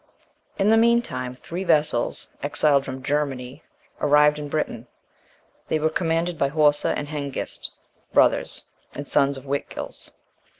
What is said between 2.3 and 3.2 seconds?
exiled from